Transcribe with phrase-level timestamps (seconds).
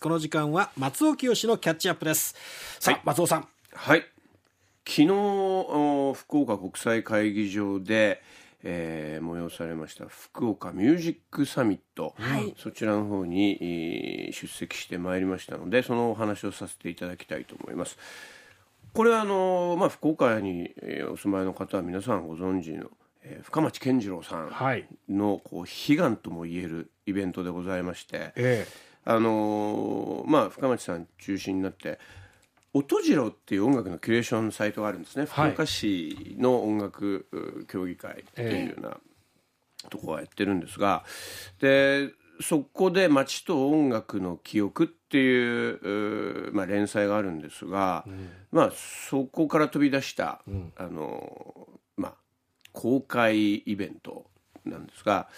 [0.00, 2.36] この時間は松尾清のキャッチアップです。
[2.78, 3.48] さあ、はい、松尾さん。
[3.72, 4.06] はい。
[4.86, 5.06] 昨日
[6.14, 8.22] 福岡国際会議場で、
[8.62, 17.98] えー、催されました福岡ミュージックサミット、はい、そちらの方に出席してまいりましたのでそのお話をさせていただきたいと思います。
[18.92, 20.70] これはあの、まあ、福岡に
[21.10, 22.86] お住まいの方は皆さんご存知の、
[23.24, 24.50] えー、深町健次郎さん
[25.08, 31.98] のこう悲願ともいえるイベントでございまして、えー、あのまあ、深町さん中心になって
[32.74, 37.26] 音次郎っていう音楽のキュレーションサイトがあるんですね、福岡市の音楽
[37.68, 38.98] 協議会っていうような
[39.88, 41.04] ところはやってるんですが
[41.58, 42.10] で
[42.42, 51.66] そこで「街と音楽の記憶」っていうまあ、連載があるんですが、うん、まあ、そこから飛び出した、うん、あの
[51.96, 52.14] まあ、
[52.72, 54.26] 公開イベント
[54.66, 55.30] なんですが、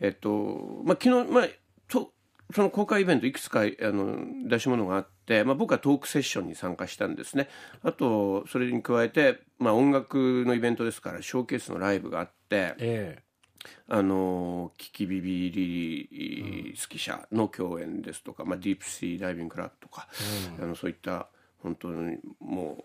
[0.00, 1.48] えっとまあ、昨日、まあ、
[1.88, 2.12] と
[2.54, 7.48] その公開イベントいくつかあの出し物があって、まあ、僕はトークセッションに参加したんですね。
[7.82, 13.22] あとそれに加えて、まあ、音楽のイベントですからショーケースのライブがあって、え
[13.88, 20.08] あのキキビビリリ好き者の共演ですとか、まあ、ディープシーダイビングクラブとか、
[20.58, 21.28] うん、あのそういった
[21.62, 22.84] 本当にもう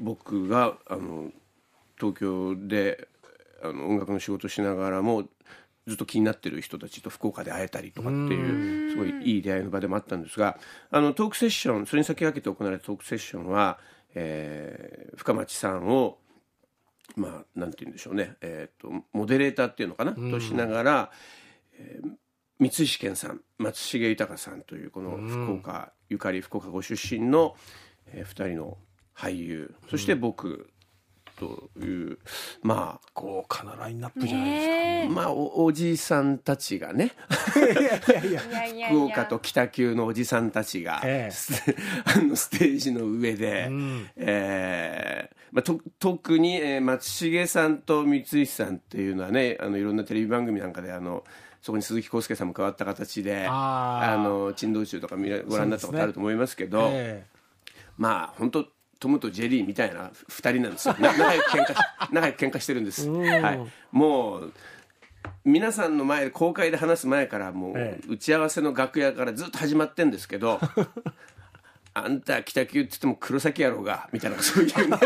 [0.00, 1.30] 僕があの
[1.98, 3.08] 東京で
[3.62, 5.24] あの音楽の仕事しながらも
[5.88, 10.58] ずっと気になってる人たちと福岡で会えたりとかっていうすごいいい出会いの場でもあったんですが
[10.90, 13.78] あのトークセッションそれに先駆けて行われたトークセッションは、
[14.14, 16.18] えー、深町さんを
[17.16, 21.10] まあなんて言うんでしょうね、えーと、モデレーターっていうのかな、としながら、
[21.72, 22.10] えー、
[22.58, 27.56] 三石健さん松重豊さんというこの福岡、ゆかり福岡ご出身の、
[28.08, 28.76] えー、2人の
[29.16, 30.70] 俳優そして僕
[31.38, 32.18] という
[32.62, 37.12] まあ豪華なラインナップじゃないですか、まあおおじさんたちがね
[38.88, 41.74] 福岡と北九のおじさんたちが、えー、
[42.20, 51.24] あのステージの上で、うん、えー、まあ、と特に、えー、松重さんと三石さんっていうのはねあのいろんなテレビ番組なんかであの
[51.62, 55.22] そこに鈴木浩介さんも加わった形であの珍道中とかご
[55.56, 57.26] 覧になったことあると思いますけど、ねえ。
[57.26, 57.38] ー、
[57.96, 58.66] まあ本当
[58.98, 60.96] トムとジェリーみたいな2人なんですよ。
[60.98, 61.74] 仲良く喧嘩
[62.12, 63.60] 仲良く喧嘩してるんです、はい、
[63.92, 64.52] もう
[65.44, 70.60] 皆さんの前で公開で話す前からもう打ち合わせの楽屋からずっと始まってんですけど
[71.94, 74.96] あんた北九って言っても黒崎野郎がみたいなそういうね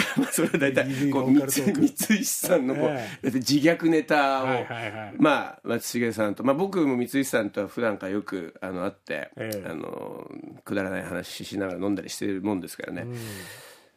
[0.32, 10.30] それは大体こう三石さんのこう、ええ、自虐ネタを、はいはいはい、まあ松重さんと、まあ、僕も三石さんとは普段からよくあの会って、え、あの
[10.64, 13.16] くだらない話しながら飲んだりしてるもんですからね、うん、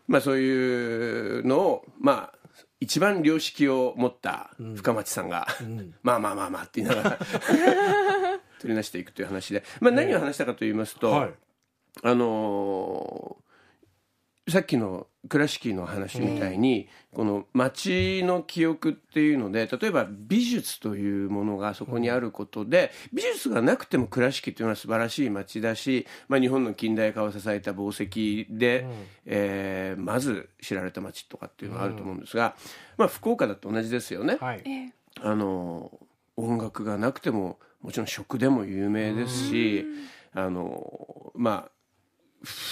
[0.07, 2.45] まあそういうのをまあ
[2.79, 7.19] 一番良識を持った深町さんが、うん、 まあまあまあまあって言いながら
[8.59, 11.33] 取り出していくという話で、まあ、何を話したかと言いますと、はい、
[12.03, 13.44] あのー、
[14.47, 28.91] さっきの倉敷の話みたいに、この街の記憶っていうので例えば美術というものがそこにあることで、美術がなくても倉敷というのは素晴らしい街だし、まあ、日本の近代化を支えた宝石で、うん、
[29.25, 32.55] えー、まず知られた街とかっていうのがあると思うんですが、
[32.97, 34.37] まあ、福岡だと同じですよね。
[34.39, 34.63] はい、
[35.21, 35.91] あの
[36.37, 39.85] 音楽がなくてももちろん食でも有名ですし、
[40.33, 41.71] あのまあ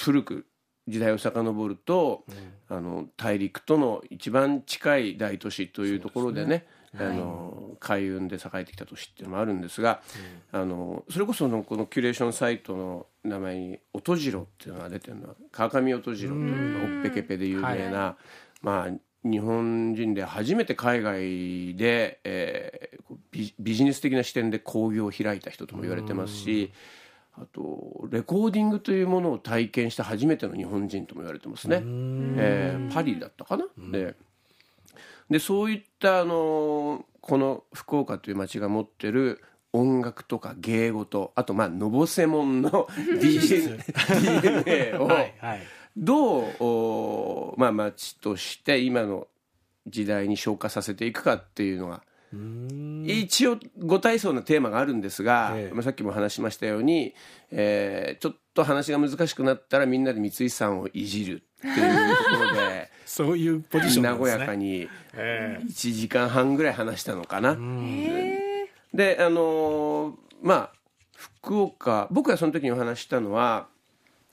[0.03, 0.45] 古く
[0.87, 2.23] 時代を遡ると、
[2.69, 10.01] うん、あの大陸との一番近い大都市というところでねあの海運で栄えてきた都市っていうのもあるんですが、
[10.53, 18.25] うん、あのそれこそのこのキュレーションサイトの名前に「音次郎」っていうのが出てるのは川上音次郎というのおっぺけぺで有名な、はい、
[18.61, 26.65] まあ日本人で初めて海外で、えー、ビビジネス的な視点で工業を開いた人とも言われてますし。
[26.65, 27.02] うん
[27.35, 34.15] あとレコーディングというものを体験した初めての日本人とも言われてますね、えー、パリだったかな、で
[35.29, 42.87] でそういったあのこの福岡という町が持ってる音楽とか芸事あとまあのぼせもんの
[43.19, 45.09] DNA を
[45.97, 49.27] どう、まあ、町として今の
[49.87, 52.03] 時代に昇華させていくかっていうのが
[53.05, 57.13] 一応ご体操のテーマがあるんですが、ええ、まあ、さっきも話しましたように、
[57.51, 67.57] えー、ちょっと話が難しくなったらみんなで三井さんをいじるっていうところで そういうポジション、ね、和やかに1時間半ぐらい話したのかな。
[68.93, 70.71] であのー、まあ
[71.15, 73.67] 福岡僕がその時にお話したのは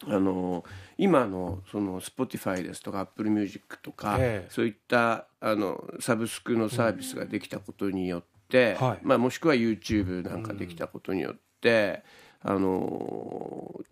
[0.06, 0.64] あのー
[0.98, 8.98] 今のその Spotify ですとか Apple Music とか、ええ、そういったあのサブスクのサービスができたことによって、はい。
[9.02, 12.02] まあ、もしくは YouTube なんかできたことによって、
[12.42, 13.84] あのー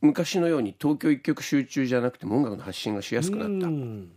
[0.00, 3.68] 昔のように東京一極集中じゃなくても音楽の発信がしやすくなった。
[3.68, 4.10] うん。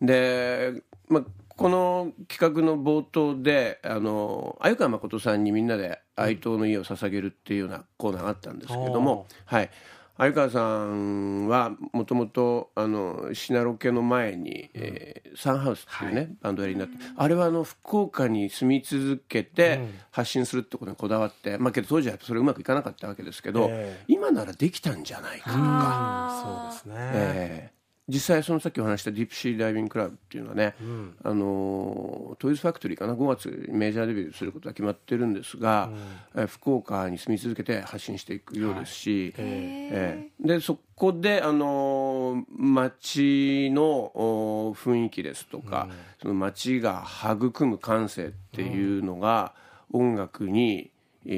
[0.00, 9.70] で、まあ、この企画の冒頭であの鮎川誠さんにみんなで哀悼の家を捧げるっていうようなコーナーがあったんですけれども、はい、
[10.16, 19.78] 鮎川さんはもともとあのシナロケの前に、えーサンハウスっていうね、バンドやりになってあれはあの福岡に住み続けて
[20.10, 24.04] 発信するってことにこだわって、まあけど当時はそれうまくいかなかったわけですけど、ええ。
[24.08, 26.72] 今ならできたんじゃないかとか。
[26.82, 27.77] そうですね、ええ
[28.08, 30.74] 実際そのさっきお話したディープシーダイビングクラブっていうのはね、
[31.22, 35.90] あのトイズファクトリーかな5月メジャーデビューすることが決まってるんですが、
[36.34, 45.88] え福岡に住み続けて発信していくようですし、ええでそこであの街のお雰囲気ですとか、
[46.22, 49.54] その街が育む感性っていうのが
[49.92, 50.90] 音楽に、
[51.26, 51.30] え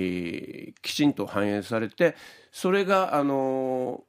[0.69, 2.15] ーきちんと反映されて
[2.53, 4.05] それがあの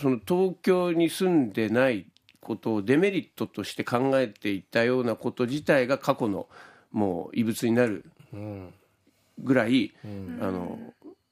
[0.00, 2.06] その東京に住んでない
[2.40, 6.48] ことをデメリットとして考えていたようなこと自体が過去の
[6.90, 8.74] もう異物になるうん
[9.38, 9.92] ぐらい、
[10.40, 10.78] あの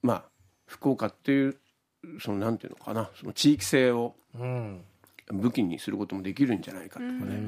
[0.02, 0.24] まあ
[0.66, 1.56] 福岡っていう
[2.20, 4.84] そのなんていうのかなその地域性をうん。
[5.32, 7.40] 武器にすることもできるんじゃないかとかね、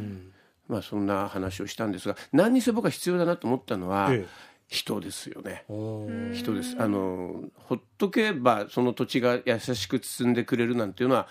[0.69, 4.53] まあそんな話をしたんですが何にせ僕は必要だなと思ったのは、ええ。
[4.69, 5.65] 人ですよね。
[6.33, 6.77] 人です。
[6.79, 11.29] あのほっとけばその土地が優しく包んでくれるなんていうのは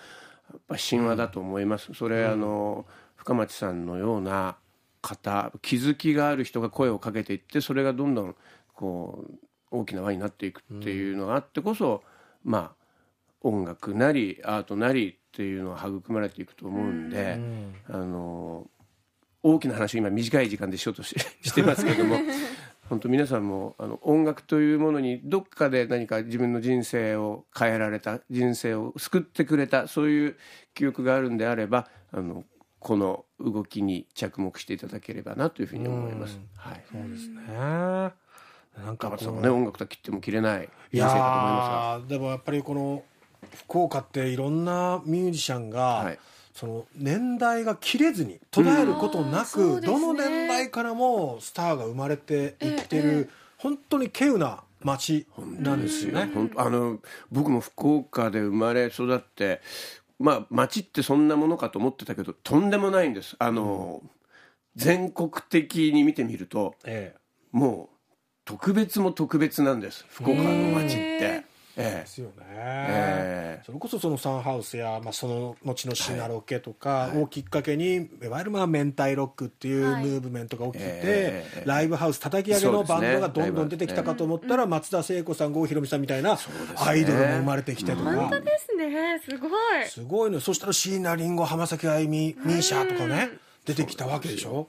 [0.49, 2.85] やっぱ神話だと思います、それ、あの
[3.17, 4.55] 深町さんのような
[5.01, 8.35] 方気づきがある人が声をかけていってそれがどんどん
[8.73, 9.35] こう
[9.69, 12.03] 大きな輪になっていくっていうのがあってこそ、
[12.45, 12.81] まあ
[13.43, 17.37] 音楽なりアートなりっていうのは育まれていくと思うんで、
[17.89, 18.67] あの
[19.43, 22.17] 大きな話を今短い時間でしようとし してますけども
[22.91, 30.37] 本当皆さんもあの音楽というものにどっかで何か自分の人生を変えられた人生を救ってくれたそういう
[30.73, 32.43] 記憶があるんであればあの
[32.79, 36.37] この動きに着目していただければなというふうに思います。
[36.57, 43.03] はい、そうですねなんかこうね音楽と切っても切れない人生かと思いますやでもやっぱりこの
[43.67, 46.19] 福岡っていろんなミュージシャンが、はい
[46.53, 49.81] その年代が切れずに途絶えることなく、うん。
[49.81, 56.31] どの年代からもスターが生まれていってる、本当に稀有な街なんですよね。
[56.55, 56.99] あの
[57.31, 59.61] 僕も福岡で生まれ育って
[60.19, 63.35] まあ町ってそんなものかと思ってたけどとんでもないんです。
[63.39, 64.01] あの、
[64.75, 67.15] 全国的に見てみるとえ
[67.51, 67.95] もう
[68.45, 70.05] 特別も特別なんです。
[70.09, 71.50] 福岡の町って。
[71.77, 71.97] ええ。
[71.97, 73.63] えですよね、ええ。
[73.65, 80.03] それこそそのサンハウスや、まあ、その後のシナロケとかをきっかけに、い、わゆるまあ明太ロックっていうムはい。
[80.05, 86.37] ーブメントが起きて、ええライブハウス叩き上げのバンドがどんどん出てきたかと思ったら、松田聖子さん郷ひろみさんみたいな
[86.77, 89.19] アイドルも生まれてきてとか、本当ですね。
[89.23, 89.51] すごい。
[89.87, 90.39] すごいの。
[90.39, 93.29] そしたら椎名林檎浜崎あゆみミーシャとかね
[93.65, 94.67] 出てきたわけでしょ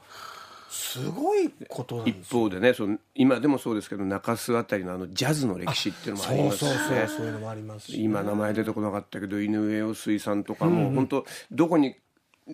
[0.73, 11.97] すごいことなんです一方でねその今でもそうですけど中洲あたりのあのジャズの歴史っていうのもありますそうそうねそういうのもありますし今名前出てこなかったけど井上陽水さんとかも、本当どこに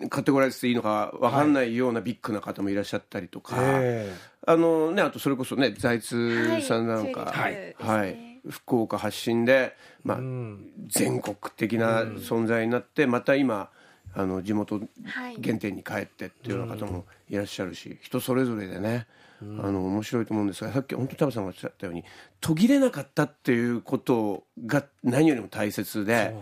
[0.09, 4.13] カテゴライズしていいのか分かんないようなビッグな方もいらっしゃったりとか、え
[4.45, 8.29] あのねあとそれこそね財津さんなんか、はいはい。
[8.49, 10.19] 福岡発信で、まあ
[10.87, 13.69] 全国的な存在になって、また今
[14.13, 15.37] あの地元はい。
[15.43, 19.07] 原点に帰ってっていうような方もいらっしゃるし、人それぞれでね、
[19.41, 22.03] あの面白いと思うんですがさっき本当にタバさんがおっしゃったように
[22.41, 26.35] 途切れなかったっていうことが何よりも大切で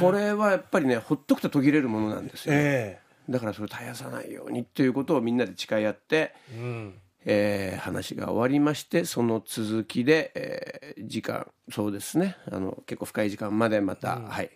[0.00, 2.98] これはやっぱりねほっとくと途切れるものなんですよ、え
[3.30, 6.94] だからそれを絶やさないようにっていうことをみんなで誓い合って、えうん。
[7.26, 12.36] えー話が終わりましてその続きで、えー時間そうですね。
[12.50, 14.50] あの結構深い時間までまた、はい、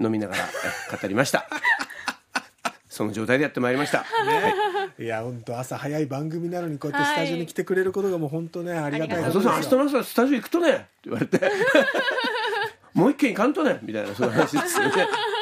[0.00, 0.44] 飲みながら
[0.92, 1.48] え語りました。
[2.88, 4.04] その状態でやってまいりました、は
[4.98, 5.04] い。
[5.04, 9.46] いや本当朝早い番組なのにこうやってスタジオに来てくれることがもう本当ねありがたいこととです。
[9.46, 11.40] よ明日の朝スタジオ行くとねって言われて。
[12.94, 14.90] もう一軒行かんとねみたいなそういう話ですよね、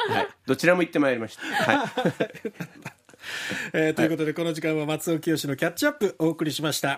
[0.09, 1.89] はい、どちらも行ってまいりました、はい。
[3.73, 6.89] えーということでこの時間は松尾清のキャッチアップお送りしました